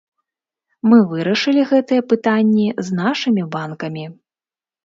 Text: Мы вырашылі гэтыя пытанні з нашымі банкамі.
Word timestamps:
Мы 0.91 0.97
вырашылі 1.11 1.61
гэтыя 1.71 2.01
пытанні 2.13 2.67
з 2.89 2.99
нашымі 3.01 3.43
банкамі. 3.55 4.05